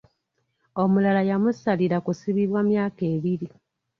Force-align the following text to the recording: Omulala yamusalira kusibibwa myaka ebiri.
Omulala 0.83 1.21
yamusalira 1.29 1.97
kusibibwa 2.05 2.59
myaka 2.69 3.01
ebiri. 3.15 3.47